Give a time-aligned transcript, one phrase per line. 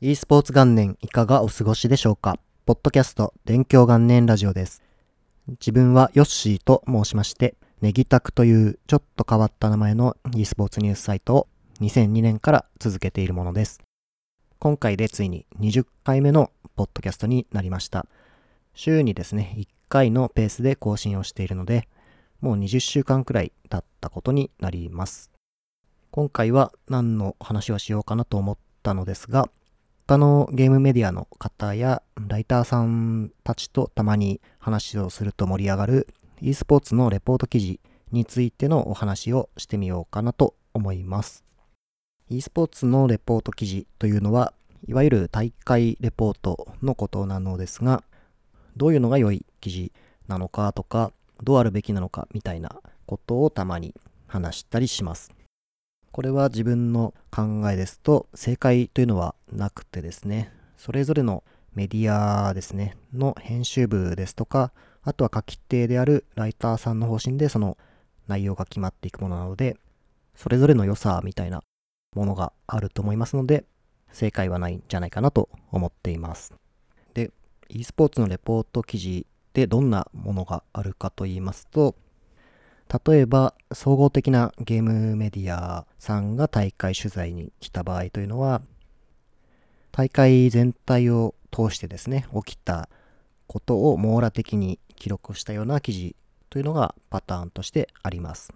[0.00, 2.38] e スポーツ元年いかがお過ごしでしょうか？
[2.66, 4.80] ポッドキャスト勉強元年ラジオです。
[5.48, 11.48] 自分はヨッシーと申しまして、ネギタクというちょっと変わった名前の e スポーツニュースサイトを
[11.80, 13.80] 2002年から続けているものです。
[14.60, 18.06] 今回でついに20回目のポッドキャストになりました。
[18.74, 21.88] 週にですね、1回のペースで更新をしているので、
[22.40, 25.32] もう20週間くらい経ったことになります。
[26.12, 29.50] 今回は何の話をしようかなと思ったのですが、
[30.08, 36.08] 他のゲームメディアの方やライターさんたちとたまに話をすると盛り上がる
[36.40, 37.78] e スポーツのレポート記事
[38.10, 41.44] についてのお話をしてみようかなと思います。
[42.30, 44.54] e スポーツのレポート記事というのは、
[44.86, 48.02] いわゆる大会レポートのことなのですが、
[48.78, 49.92] どういうのが良い記事
[50.26, 51.12] なのかとか、
[51.42, 53.94] どうあるべきなのかみたいなことをたまに
[54.26, 55.37] 話したりします。
[56.18, 61.44] これは自分の考えですと正解というのはなくてですね、それぞれの
[61.76, 64.72] メディアですね、の編集部ですとか、
[65.04, 67.78] あとは書き手であるライターさんの方針でその
[68.26, 69.76] 内容が決まっていくものなので、
[70.34, 71.62] それぞれの良さみたいな
[72.16, 73.64] ものがあると思いますので、
[74.10, 76.52] 正解はないんじゃないかなと思っています。
[77.14, 77.30] で、
[77.68, 81.94] e スポーツのレポート記事でどんなものがあるかと言いますと、
[83.06, 88.62] 例えば、総合的なゲームメディアさんが大会取材に来た場合というのは、
[89.92, 92.88] 大会全体を通してですね、起きた
[93.46, 96.16] ことを網羅的に記録したような記事
[96.50, 98.52] というのがパターンとしてあります。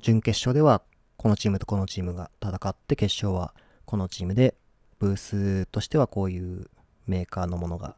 [0.00, 0.82] 準決勝では
[1.16, 3.52] このチームとこのチームが戦って決勝は
[3.84, 4.54] このチームで
[4.98, 6.70] ブースとしてはこういう
[7.06, 7.96] メーカーのものが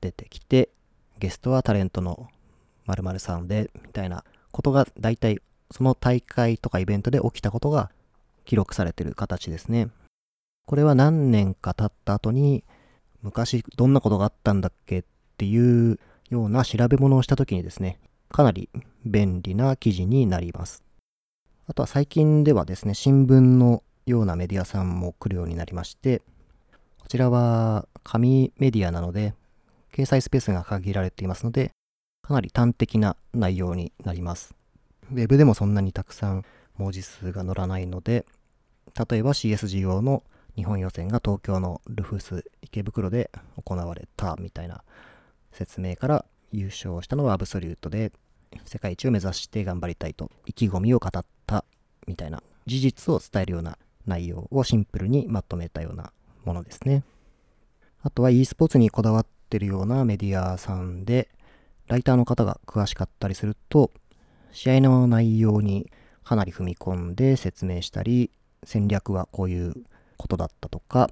[0.00, 0.70] 出てきて
[1.18, 2.28] ゲストはタレントの
[2.86, 4.24] 〇〇さんでみたいな
[4.54, 5.40] ことが大体
[5.72, 7.90] その大会とかイベントで起きたことが
[8.44, 9.88] 記録されてる形ですね。
[10.66, 12.62] これは何年か経った後に
[13.20, 15.04] 昔どんなことがあったんだっけっ
[15.36, 15.98] ていう
[16.30, 17.98] ような調べ物をした時にですね、
[18.30, 18.70] かなり
[19.04, 20.84] 便利な記事になります。
[21.66, 26.22] あとは最近ではですね、新聞のようなメディアさんも来るようになりまして、
[27.00, 29.34] こちらは紙メディアなので、
[29.92, 31.72] 掲載スペースが限られていますので、
[32.26, 34.54] かなり端的な内容になります。
[35.12, 36.42] ウェブでもそんなにたくさん
[36.78, 38.24] 文字数が載らないので、
[39.08, 40.22] 例えば CSGO の
[40.56, 43.30] 日本予選が東京のルフス池袋で
[43.62, 44.82] 行われたみたいな
[45.52, 48.10] 説明から優勝したのはアブソリュートで
[48.64, 51.64] 世界一を目指して頑張りたいと意気込みを語った
[52.06, 53.76] みたいな事実を伝えるような
[54.06, 56.12] 内容をシンプルにまとめたような
[56.44, 57.02] ものですね。
[58.02, 61.28] あとは e スポーツにこだわってるようなメディアさんで
[61.86, 63.90] ライターの方が詳しかったりすると、
[64.52, 65.90] 試合の内容に
[66.22, 68.30] かなり踏み込んで説明したり、
[68.64, 69.74] 戦略はこういう
[70.16, 71.10] ことだったとか、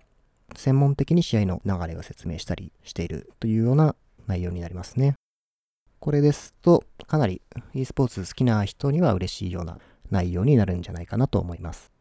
[0.57, 3.95] 専門的に試合の流れを説明したりしているというような
[4.27, 5.15] 内容になりますね。
[5.99, 7.43] これですと、かなり
[7.75, 9.79] e スポーツ好きな人には嬉しいような
[10.11, 11.93] 内容になるんじゃないかなと思います。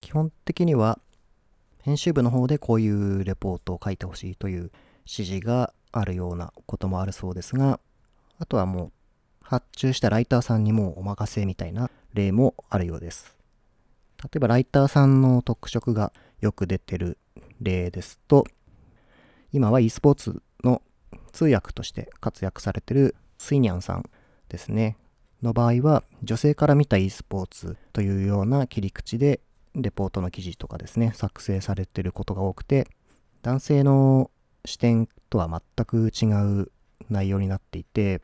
[0.00, 0.98] 基本的には、
[1.82, 4.70] 編集部の方でこういうレポートを書いてほしいという
[5.06, 7.80] 指示があるようなこともあるそうですが、
[8.38, 8.92] あとはもう
[9.40, 13.36] 発注したライターさんにもお任せみたいな例もあるようです。
[14.22, 17.18] 例えばライターさんの特色がよく出てる
[17.60, 18.46] 例ですと、
[19.52, 20.82] 今は e スポーツの
[21.32, 24.10] 通訳として活躍されてるスイニャンさん
[24.48, 24.96] ですね。
[25.42, 29.40] の場合は女性から見た e スポーツというような切り口で
[29.74, 32.88] レポートの記事とかですね、作成されてることが多くて、
[33.42, 34.30] 男性の
[34.64, 36.26] 視点とは全く違
[36.60, 36.72] う
[37.08, 38.20] 内容になっていて、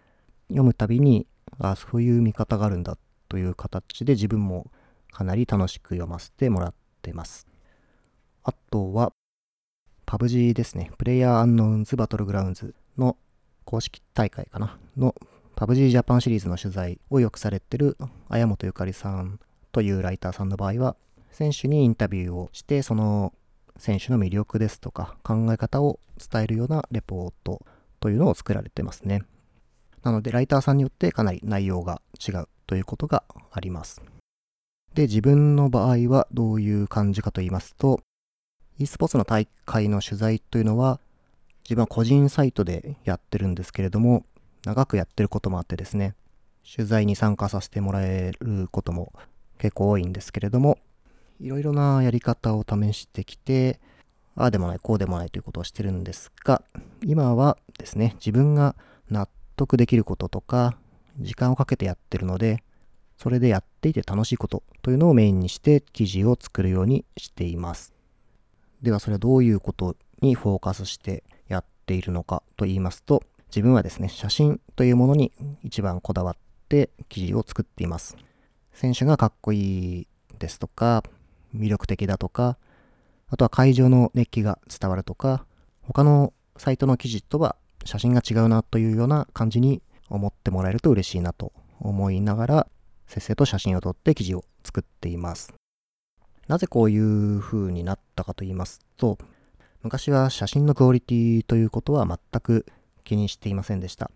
[0.48, 1.26] 読むたびに、
[1.58, 2.96] ああそういう見方があるんだ
[3.28, 4.70] という形で自分も
[5.12, 7.46] かなり楽しく読ませてもらってます。
[8.42, 9.12] あとは、
[10.06, 10.90] パブ G ですね。
[10.98, 13.16] プレイヤーアンノウンズバトルグラウンズの
[13.64, 15.14] 公式大会かなの
[15.56, 17.96] パブ G ジャパンシリーズの取材をよくされてる
[18.28, 19.40] 綾本ゆかりさん
[19.72, 20.96] というライターさんの場合は、
[21.30, 23.32] 選手にインタビューをして、その
[23.76, 27.64] 選手の魅力ですとか考え方を伝えるようなレポート
[28.00, 29.22] というのを作られてますね。
[30.04, 34.02] なので、ライターさんによってかなり内容が違うということがあります。
[34.94, 38.00] で、自分の場合はどういう感じかと言いますと、
[38.78, 41.00] e スポーツの大会の取材というのは、
[41.64, 44.26] 自分は個人サイトでやってるんですけれども、
[44.64, 46.14] 長くやってることもあってですね、
[46.64, 49.12] 取材に参加させてもらえることも
[49.58, 50.78] 結構多いんですけれども、
[51.40, 53.80] いろいろなやり方を試してきて、
[54.36, 56.62] ああでもない、こうでもないということをしてるんですが、
[57.02, 58.74] 今はですね、自分が
[59.10, 60.76] 納得できることとか、
[61.20, 62.62] 時間をかけてやってるので、
[63.16, 67.94] それでやっていて楽しいことというのをメインにして記事を作るようにしています。
[68.82, 76.36] ではそれはどういうことにフォーカスしてやっているのかと言いますと、自分はですね、写真というものに一番こだわっ
[76.68, 78.16] て記事を作っています。
[78.72, 80.08] 選手がかっこいい
[80.38, 81.04] ですとか、
[81.54, 82.58] 魅力的だとか、
[83.28, 85.46] あとは会場の熱気が伝わるとか、
[85.82, 92.66] 他のサイトの記事とは写真が違うなというような感じに思ってもらえると嬉しいなと思いながら、
[93.06, 95.54] せっせと写真を撮って記事を作っています。
[96.48, 99.18] なぜこういう風になったかと言いますと、
[99.82, 102.66] 昔は写真のクオリティということは全く
[103.04, 104.10] 気にしていませんでした。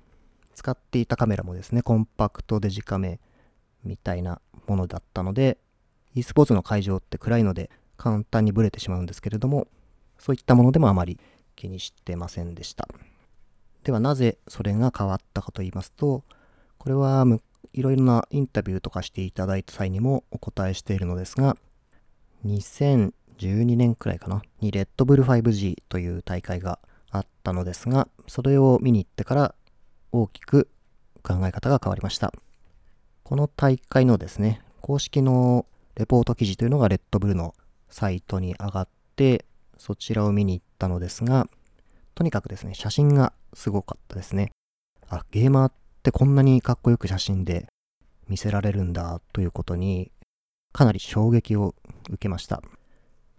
[0.55, 3.21] 使っていたカメラもですね、コンパクトデジカメ
[3.85, 5.59] みたいなものだったので、
[6.15, 9.69] e スポーツの会場って暗いので簡単にブレてしまうんですけれども、
[10.19, 11.21] そういったものでもあまり
[11.55, 12.89] 気にしてませんでした。
[13.89, 16.23] ではなぜそれが変わったかと言いますと、
[16.77, 17.25] これは
[17.73, 21.57] いろいろなインタビューとかしていただいた際にもお答えしているのですが、
[22.45, 26.79] 2012年くらいかな、にレッドブル 5G という大会が
[27.11, 29.55] あったのですが、それを見に行ってから
[30.13, 30.69] 大きく
[31.23, 32.31] 考え方が変わりました。
[33.23, 35.65] この大会のですね、公式の
[35.95, 37.55] レポート記事というのがレッドブルの
[37.89, 39.47] サイトに上がって、
[39.79, 41.49] そちらを見に行ったのですが、
[42.19, 44.51] とにかくですね、写真がすごかったですね。
[45.09, 45.73] あ、ゲーマーっ
[46.03, 47.69] てこんなにかっこよく写真で
[48.27, 50.11] 見せられるんだということに
[50.73, 51.77] かなり衝撃を
[52.09, 52.61] 受けました。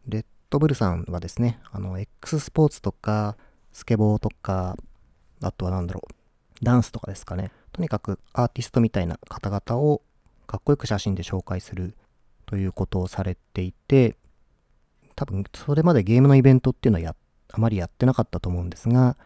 [0.07, 3.35] レッドブルさんはですね、あの、X スポーツとか、
[3.73, 4.77] スケボーとか、
[5.41, 7.51] あとは何だろう、ダンスとかですかね。
[7.73, 10.03] とにかくアーティストみたいな方々を
[10.47, 11.97] かっこよく写真で紹介する
[12.45, 14.15] ということをされていて、
[15.17, 17.15] 多分それまでゲームのイベントっていうのはやっ
[17.51, 19.17] あまりやってなかったと思うんですが、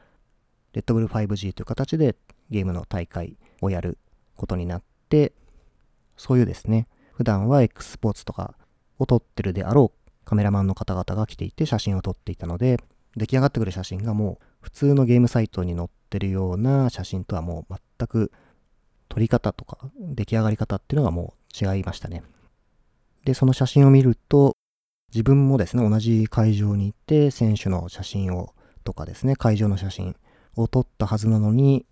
[0.74, 2.16] レッドブル 5G という形で
[2.50, 3.98] ゲームの大会をやる
[4.36, 5.34] ことになって、
[6.18, 8.56] そういうですね、普段は X スポーツとか
[8.98, 12.80] を撮ってるであろうカメラマンの方々が来ていて写真を撮っていたので、
[13.16, 18.32] 出来上がってくる写真がもう普通のゲームサイトに載ってるような写真とはもう全く
[19.10, 22.24] 撮り方とか出来上がり方っていうのがもう違いましたね。
[23.26, 24.56] で、その写真を見ると、
[25.14, 30.16] 自分もですね、同じ会場に行って選手の写真をとかですね、会場の写真
[30.56, 31.86] を撮ったはずなのに、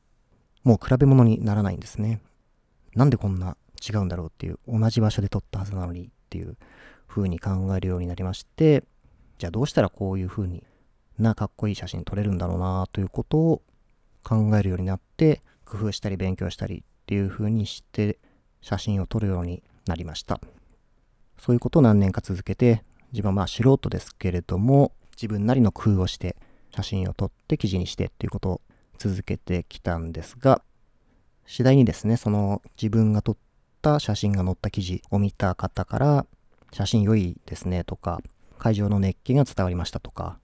[0.64, 2.20] もう比べ物にならないんですね。
[2.96, 3.58] なんでこんな
[3.88, 6.58] 違うんだろうっていう、同じ場所で撮ったはずなのにっていう
[7.08, 8.84] 風に考えるようになりまして、
[9.38, 10.64] じゃあどうしたらこういう風に
[11.20, 13.62] なかっこいい写真撮れるんだろうなということを
[14.24, 18.18] 考えるようになって、工夫したり勉強したりっていう風にして
[18.62, 20.42] 写真を撮るようになりました。
[21.38, 26.36] そういうことを何年か続けて、自分はまあ素人ですけれども、自分なりの工夫をして
[26.74, 28.62] 写真を撮って記事にしてっていうことを
[28.98, 30.62] 続けてきたんですが、
[31.46, 33.38] 次第にですね、その自分が撮っ
[33.82, 36.26] た写真が載った記事を見た方から、
[36.72, 38.22] 写真良いですねとか、
[38.58, 40.40] 会場の熱気が伝わりましたとか、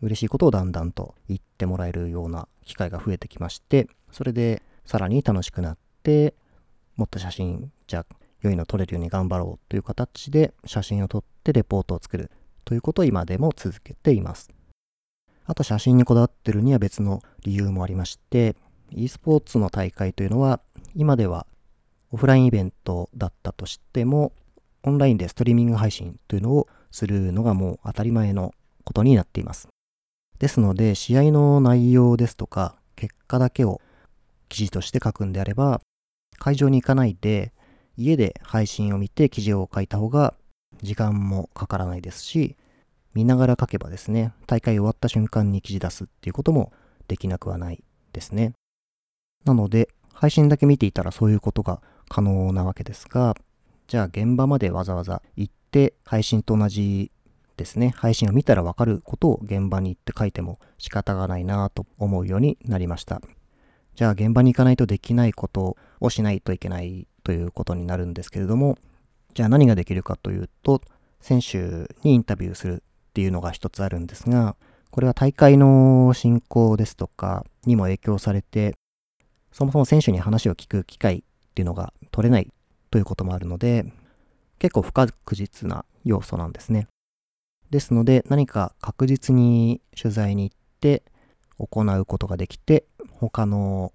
[0.00, 6.34] 嬉しいことをだんだんと言ってもらえるような機会が増えてきまして、それでさらに楽しくなって、
[6.96, 12.30] もっと写真、じゃあ良いの撮れるように頑張ろうという形で写真を撮ってってレポートを作る
[12.64, 14.50] ということを今でも続けています。
[15.44, 18.54] あと写真にこだわってるには別の理由もありまして、
[18.90, 20.60] e スポーツの大会というのは
[20.94, 21.46] 今では
[22.12, 24.32] オフラインイベントだったとしても、
[24.84, 28.54] オンラインでストリーミング配信というのをするのがもう当たり前の
[28.84, 29.68] ことになっています。
[30.38, 33.80] ですので、試合の内容ですとか、結果だけを
[34.48, 35.80] 記事として書くんであれば、
[36.38, 37.52] 会場に行かないで、
[37.96, 40.34] 家で配信を見て記事を書いた方が
[40.82, 42.56] 時間もかからないですし、
[43.14, 46.72] 見ながら書けばですね、大会終わった瞬間に記事出すっていうことも
[47.08, 48.52] できなくはないですね。
[49.44, 53.34] なので、配信だけ見ていたらそういうことが可能なわけですが、
[53.88, 57.10] じゃあ現場までわざわざ行って配信と同じ
[57.56, 63.20] ですね、配信を見たらわかることを現場に行って書いても仕方がないなと思うようになりました。
[63.94, 68.78] じゃあ現場に行かないとできないことをしないといけないということになるんですけれども、
[69.34, 70.82] じゃあ何ができるかというと、
[71.20, 71.58] 選手
[72.02, 74.56] にインタビューするっていうのが一つあるんですが、
[74.90, 78.74] これは大会の進行ですとかにも影響されて、
[79.52, 81.22] そもそも選手に話を聞く機会っ
[81.54, 82.48] ていうのが取れない
[82.90, 83.86] ということもあるので、
[84.58, 86.88] 結構不確実な要素なんですね。
[87.70, 91.02] ですので、何か確実に取材に行って
[91.58, 93.92] 行うことができて、他の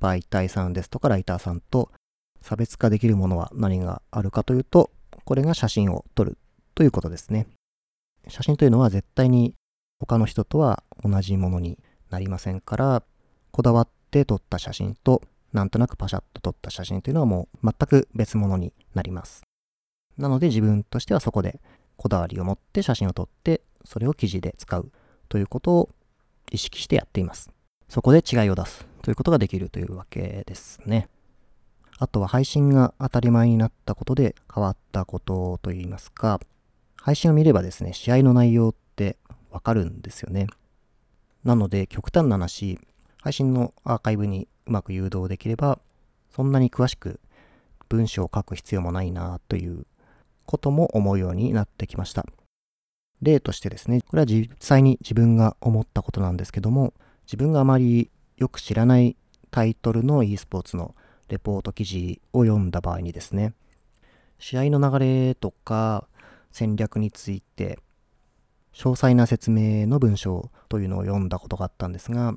[0.00, 1.92] 媒体さんですとかライターさんと
[2.40, 4.90] 差別化できるものは何があるかというと、
[5.24, 6.38] これが写真を撮る
[6.74, 7.46] ということですね。
[8.28, 9.54] 写真というのは絶対に
[9.98, 11.78] 他の人とは同じものに
[12.10, 13.02] なりませんから、
[13.50, 19.42] こだわって撮った写真となんとなくパシャッと撮った写真というのはもう全く別物になります。
[20.16, 21.60] なので自分としてはそこで
[21.96, 24.90] こだわりを持って写真を撮ってそれを記事で使う
[25.28, 25.90] ということを
[26.50, 27.50] 意識してやっています
[27.88, 31.08] そこで違いを出すということができるというわけですね
[32.00, 36.40] あとは配信が当たり前になったことで変わったことといいますか
[36.96, 39.16] 配信を見ればですね試合の内容って
[39.50, 40.48] わかるんですよね
[41.44, 42.80] なので極端な話
[43.22, 45.78] 配信のアーカイブにうまく誘導できれば
[46.34, 47.20] そんなに詳しく
[47.90, 49.86] 文章を書く必要もないなという
[50.46, 52.24] ことも思うようになってきました。
[53.20, 56.94] 例としてですね、これは実際に自分が思ったことなんですけども、
[57.26, 59.16] 自分があまりよく知らない
[59.50, 60.94] タイトルの e スポーツの
[61.30, 63.54] レポート記事を読んだ場合にですね、
[64.38, 66.06] 試合の流れとか
[66.50, 67.78] 戦略について
[68.74, 72.34] 詳細な説明の文章というのを読んだことがあったんですが、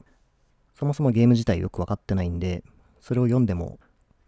[0.73, 2.63] そもそもゲーム自体よくわかってないんで、
[3.01, 3.79] それを読んでも、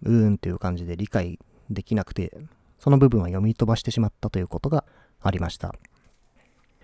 [0.04, 2.38] うーんっていう感じで理解できなくて、
[2.80, 4.86] その部分は読み飛ばしてしまったということが
[5.22, 5.74] ありました。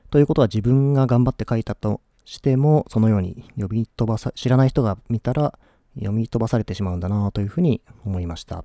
[0.10, 5.58] ということは自分が頑張って書いたとしても、そのように読み飛ばさ、知らない人が見たら
[5.96, 8.64] 読み飛ばされてしまうんだなというふうに思いました。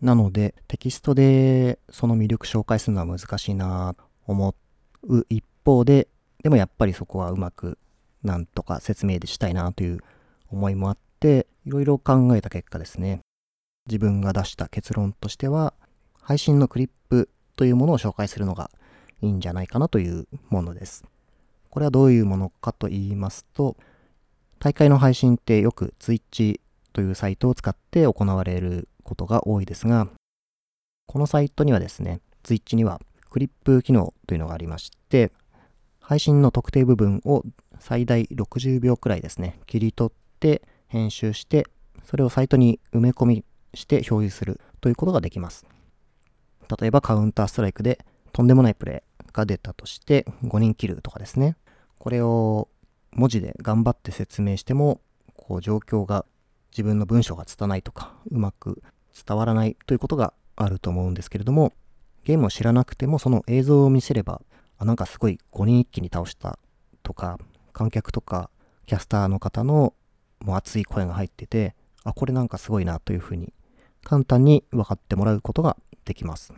[0.00, 4.54] なので、テキストでその魅力紹介するのは難しいなと思
[5.02, 6.08] う一方で、
[6.42, 7.78] でもやっぱりそこはうまく
[8.22, 10.00] なんとか説明でしたいなという
[10.50, 13.20] 思いもあって、いろいろ考えた結果ですね、
[13.86, 15.74] 自分が出した結論としては、
[16.20, 18.70] 配信のクリップというものを紹介するのが
[19.20, 21.04] いいんじゃないかなというものです。
[21.70, 23.76] これはどういうものかと言いますと、
[24.60, 26.60] 大会の配信ってよく Twitch
[26.92, 30.08] というサイトを使って行われることが多いですが、
[31.06, 33.00] このサイトにはですね、Twitch には
[33.30, 35.30] クリップ機能というのがありまして、
[36.00, 37.44] 配信の特定部分を
[37.78, 41.66] 最大60秒くらいですね、切り取って編集して、
[42.04, 45.66] それをサイトに埋め込みして表示するということができます。
[46.80, 51.56] 例えばカウンターストライクでとんでもないプレイが出たとして5人切るとかですね。
[51.98, 52.68] これを
[53.12, 55.00] 文字で頑張って説明しても、
[55.34, 56.24] こう状況が
[56.70, 58.82] 自分の文章が拙いとか、うまく
[59.26, 61.72] 伝わらないということがあると思うんですけれども、
[62.24, 64.42] ゲームを知らなくてもその映像を見せれば、
[64.76, 66.58] あ、なんかすごい5人一気に倒した
[67.02, 67.38] とか、
[67.72, 68.50] 観客とか
[68.86, 69.94] キャスターの方の
[70.40, 71.74] もう熱い声が入ってて、
[72.04, 73.52] あ、これなんかすごいなというふうに
[74.04, 76.52] 簡単に分かってもらうことができます。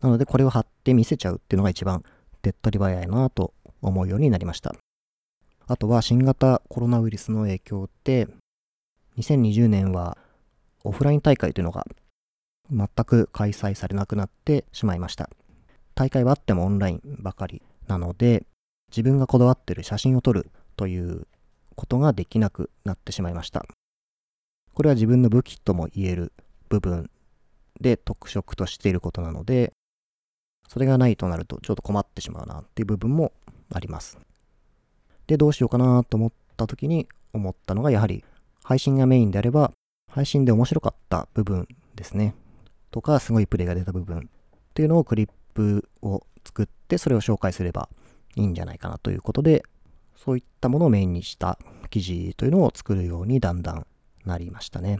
[0.00, 2.02] なのでこれを貼って見せちゃうっていうのが一番
[2.42, 4.74] 手っ取り早いなと思うようになりました。
[5.70, 8.26] あとは新型コロナウイルスの影響で
[9.18, 10.18] 2020年は
[10.82, 11.86] オフライン大会というのが
[12.72, 15.30] 全く開催されなくなってしまいました。
[15.94, 18.42] 大会はあってもオンラインばかりなので
[18.90, 21.28] 自分がこだわってる写真を撮るという
[21.76, 23.64] ことができなくなってしまいました。
[24.74, 26.32] これは自分の武器とも言える
[26.68, 27.12] 部分
[27.80, 29.72] で特色としていることなので、
[30.68, 33.30] それがないとなるとちょっと困ってしまうなっていう部分も
[33.72, 34.18] あります。
[35.30, 38.24] で、どうしようかなと思った時に思ったのがやはり
[38.64, 39.70] 配信がメインであれば
[40.10, 42.34] 配信で面白かった部分ですね。
[42.90, 44.22] とかすごいプレイが出た部分っ
[44.74, 47.88] ていうのをクリップを作ってそれを紹介すれば
[48.34, 49.62] いいんじゃないかなということで、
[50.16, 51.60] そういったものをメインにした
[51.90, 53.86] 記事というのを作るようにだんだん
[54.24, 54.98] なりましたね。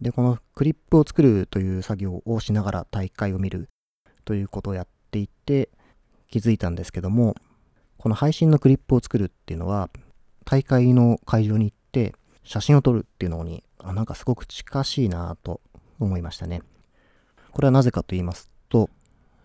[0.00, 3.68] で、このクリップを作るという作業をしながら大会を見る
[4.24, 5.70] ということをやっていて
[6.30, 7.34] 気づいたんですけども、
[7.98, 9.90] この配信のクリップを作るっていうのは、
[10.44, 12.14] 大会の会場に行って
[12.44, 15.60] 写真を撮るっていうのに、あなんかすごく近しいなと
[15.98, 16.62] 思いましたね。
[17.50, 18.88] これはなぜかと言いますと、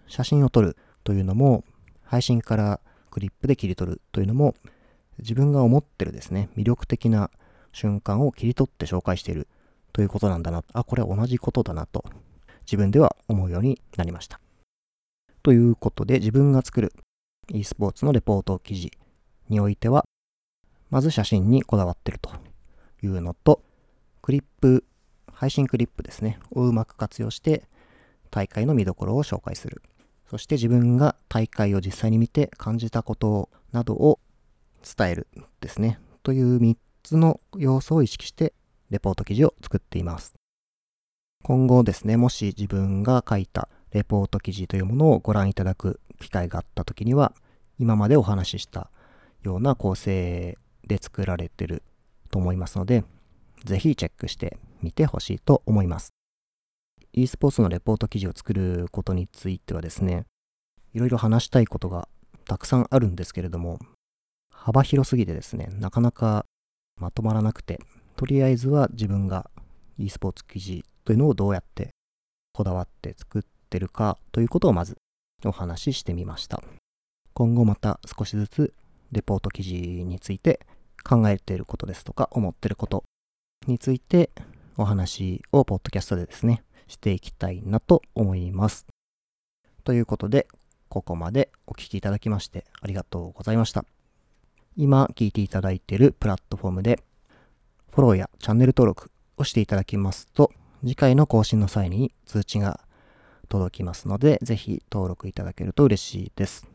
[0.08, 1.64] 写真を撮るというのも
[2.04, 2.80] 配信から
[3.10, 4.54] クリップで切り取るというのも
[5.20, 7.32] 自分が思ってるですね、魅力的な
[7.72, 9.48] 瞬間を切り取って紹介している
[9.94, 10.64] ということなんだな。
[10.74, 12.06] あ、これは同じことだなと
[12.66, 14.40] 自分では思うようになりました。
[15.42, 16.94] ということで自分が作る
[17.50, 18.92] e スポーツのレポート記事
[19.50, 20.06] においては、
[20.90, 22.32] まず写真にこだわってると
[23.02, 23.62] いうのと、
[24.22, 24.86] クリップ、
[25.32, 27.64] 配信クリップですね、をうまく活用して
[28.32, 29.82] 大会の見どころを紹介する。
[30.30, 34.20] そして自分が大会を実際に見て感じたことなどを
[34.98, 35.28] 伝える
[35.60, 36.00] ですね。
[36.24, 38.54] という3つの要素を意識して
[38.90, 40.34] レポート記事を作っています。
[41.44, 47.34] 今後ですね、もし自分が書いたレポート記事というものをご覧いただく機会があった時には、
[47.80, 48.90] 今までお話しした
[49.44, 51.84] ような構成で作られてる
[52.32, 53.04] と思いますので、
[53.64, 56.14] ぜひチェックしてみてほしいと思います。
[57.14, 60.26] e スポーツのレポート記事を作ることについてはですね、
[60.94, 62.08] いろいろ話したいことが
[62.46, 63.80] たくさんあるんですけれども、
[64.52, 66.46] 幅広すぎてですね、なかなか
[67.00, 67.80] まとまらなくて、
[68.16, 69.50] とりあえずは自分が
[69.98, 71.90] e スポーツ記事というのをどうやって
[72.54, 74.98] こだわって作ってるかということをまず
[75.48, 76.62] お話ししてみました。
[77.34, 78.74] 今後また少しずつ
[79.12, 80.60] レポート記事について
[81.04, 83.04] 考えていることですとか思っていること
[83.68, 84.30] について
[84.78, 88.86] お話をポッドキャストでですね、していきたいなと思います。
[89.84, 90.48] ということで、
[90.90, 93.86] ここまでお聴きいただきましてありがとうございました。
[94.76, 97.00] 今聞いていただいているプラットフォームで
[97.92, 102.80] フォローやチャンネル登録をしていただきますと次回の更新の際に通知が
[103.50, 106.68] 届きますのでぜひ登録いただけると嬉しいです。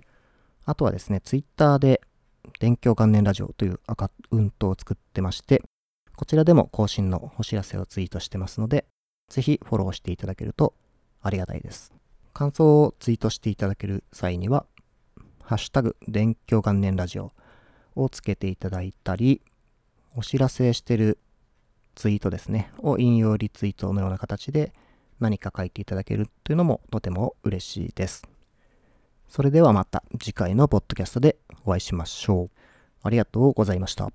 [0.64, 2.02] あとはですね、Twitter で
[2.60, 5.62] 勉強元年ラジオというアカウントを作ってまして、
[6.14, 8.84] こちらでも更新のお知らせをツイートしてますので、
[9.30, 10.75] ぜひフォローしていただけると
[11.22, 11.92] ありがたいです。
[12.34, 14.66] 感想をツイートしていただける際には、
[15.42, 17.32] ハッシュタグ、勉強元年ラジオ
[17.94, 19.40] をつけていただいたり、
[20.16, 21.18] お知らせしてる
[21.94, 24.72] ツイートですね、を引用リツイートのような形で
[25.20, 28.22] 何か書いていただけるというのもとても嬉しいです。
[29.28, 32.50] それではまた次回のポッドキャストでお会いしましょう。
[33.02, 34.10] ありがとうございました。